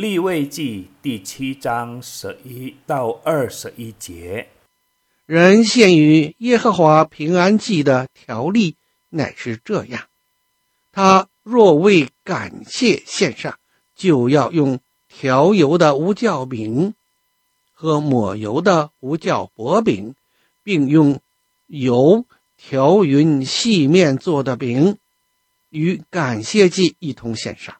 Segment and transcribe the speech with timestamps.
[0.00, 4.48] 立位记第七章十一到二十一节，
[5.26, 8.76] 人献于耶和华平安祭的条例
[9.10, 10.04] 乃是这样：
[10.90, 13.58] 他若为感谢献上，
[13.94, 16.94] 就要用调油的无酵饼
[17.74, 20.14] 和抹油的无酵薄饼，
[20.62, 21.20] 并用
[21.66, 22.24] 油
[22.56, 24.96] 调匀细面做的饼，
[25.68, 27.76] 与感谢祭一同献上。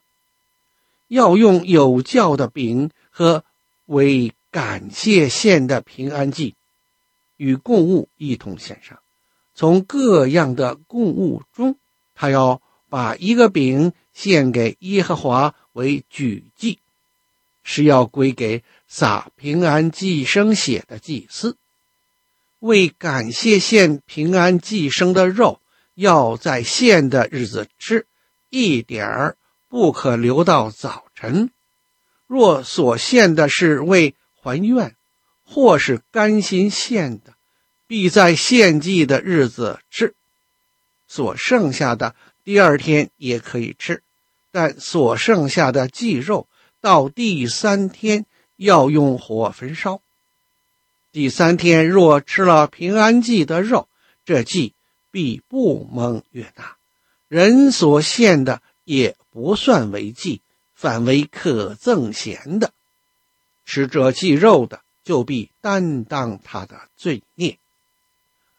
[1.11, 3.43] 要用有教的饼和
[3.85, 6.55] 为感谢献的平安祭
[7.35, 8.97] 与供物一同献上。
[9.53, 11.75] 从各样的供物中，
[12.15, 16.79] 他要把一个饼献给耶和华为举祭，
[17.61, 21.57] 是要归给撒平安祭生血的祭司。
[22.59, 25.59] 为感谢献平安祭生的肉，
[25.93, 28.05] 要在献的日子吃，
[28.49, 29.35] 一点儿。
[29.71, 31.49] 不可留到早晨。
[32.27, 34.97] 若所献的是为还愿，
[35.45, 37.35] 或是甘心献的，
[37.87, 40.13] 必在献祭的日子吃。
[41.07, 44.03] 所剩下的第二天也可以吃，
[44.51, 46.49] 但所剩下的祭肉
[46.81, 48.25] 到第三天
[48.57, 50.01] 要用火焚烧。
[51.13, 53.87] 第三天若吃了平安祭的肉，
[54.25, 54.73] 这祭
[55.11, 56.75] 必不蒙悦纳。
[57.29, 58.61] 人所献的。
[58.83, 60.41] 也不算为祭，
[60.75, 62.71] 反为可憎咸的。
[63.65, 67.57] 吃这祭肉的，就必担当他的罪孽。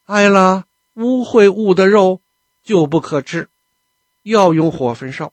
[0.07, 2.21] 挨了污秽物的肉，
[2.65, 3.49] 就不可吃，
[4.23, 5.33] 要用火焚烧。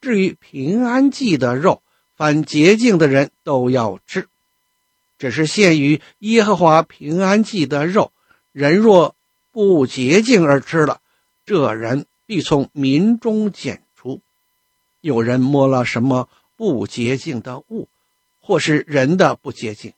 [0.00, 1.82] 至于平安祭的肉，
[2.16, 4.28] 凡洁净的人都要吃。
[5.16, 8.12] 只是献于耶和华平安祭的肉，
[8.52, 9.14] 人若
[9.52, 11.00] 不洁净而吃了，
[11.46, 13.83] 这人必从民中剪。
[15.04, 17.88] 有人摸了什么不洁净的物，
[18.40, 19.92] 或是人的不洁净，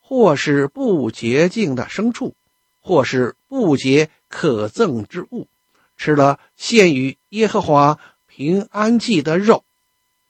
[0.00, 2.36] 或是不洁净的牲畜，
[2.80, 5.48] 或是不洁可憎之物，
[5.96, 9.64] 吃了献于耶和华平安祭的肉，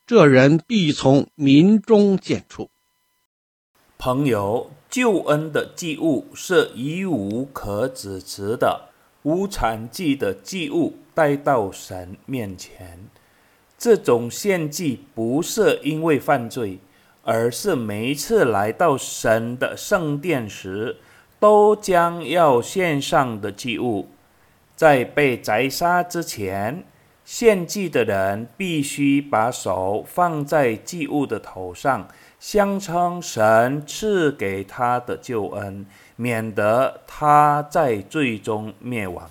[0.07, 2.71] 这人必从民中剪除。
[3.99, 8.89] 朋友，救恩的祭物是一无可指责的，
[9.21, 12.99] 无残祭的祭物带到神面前。
[13.83, 16.79] 这种献祭不是因为犯罪，
[17.21, 20.95] 而是每一次来到神的圣殿时，
[21.37, 24.07] 都将要献上的祭物。
[24.73, 26.85] 在被宰杀之前，
[27.25, 32.07] 献祭的人必须把手放在祭物的头上，
[32.39, 39.29] 相称神赐给他的救恩，免得他在最终灭亡。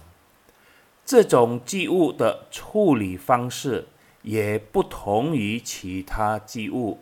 [1.06, 3.86] 这种祭物的处理方式。
[4.22, 6.98] 也不同于其他祭物，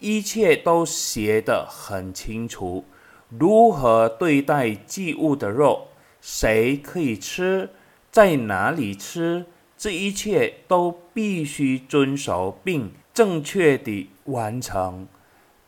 [0.00, 2.84] 一切都写得很清楚。
[3.28, 5.88] 如何对待祭物的肉，
[6.20, 7.70] 谁可以吃，
[8.10, 15.06] 在哪里吃，这一切都必须遵守并正确地完成，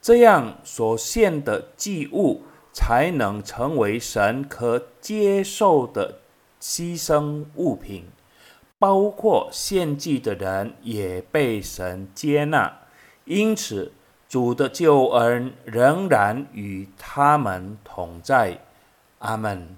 [0.01, 2.43] 这样所献的祭物
[2.73, 6.21] 才能成为神可接受的
[6.61, 8.05] 牺牲物品。
[8.79, 12.81] 包括献祭的人也被神接纳，
[13.25, 13.93] 因此
[14.29, 18.59] 主的救恩仍然与他们同在。
[19.21, 19.77] 阿门。